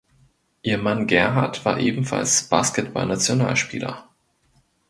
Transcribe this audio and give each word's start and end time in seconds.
Ihr 0.63 0.79
Mann 0.79 1.05
Gerhard 1.05 1.63
war 1.63 1.77
ebenfalls 1.79 2.45
Basketballnationalspieler. 2.49 4.09